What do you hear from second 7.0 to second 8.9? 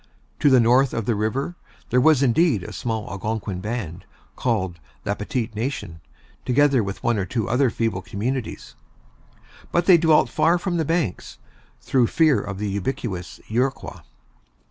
one or two other feeble communities;